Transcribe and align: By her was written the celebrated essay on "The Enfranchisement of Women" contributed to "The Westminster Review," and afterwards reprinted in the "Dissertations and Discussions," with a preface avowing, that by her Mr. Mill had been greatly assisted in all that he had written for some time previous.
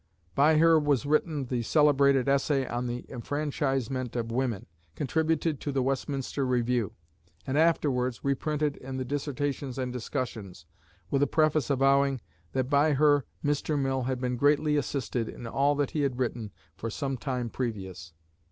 By 0.33 0.57
her 0.57 0.79
was 0.79 1.05
written 1.05 1.45
the 1.45 1.61
celebrated 1.61 2.27
essay 2.27 2.65
on 2.65 2.87
"The 2.87 3.05
Enfranchisement 3.07 4.15
of 4.15 4.31
Women" 4.31 4.65
contributed 4.95 5.59
to 5.61 5.71
"The 5.71 5.83
Westminster 5.83 6.43
Review," 6.43 6.93
and 7.45 7.55
afterwards 7.55 8.21
reprinted 8.23 8.77
in 8.77 8.97
the 8.97 9.05
"Dissertations 9.05 9.77
and 9.77 9.93
Discussions," 9.93 10.65
with 11.11 11.21
a 11.21 11.27
preface 11.27 11.69
avowing, 11.69 12.19
that 12.53 12.67
by 12.67 12.93
her 12.93 13.27
Mr. 13.45 13.77
Mill 13.79 14.01
had 14.01 14.19
been 14.19 14.37
greatly 14.37 14.75
assisted 14.75 15.29
in 15.29 15.45
all 15.45 15.75
that 15.75 15.91
he 15.91 16.01
had 16.01 16.17
written 16.17 16.49
for 16.75 16.89
some 16.89 17.15
time 17.15 17.51
previous. 17.51 18.11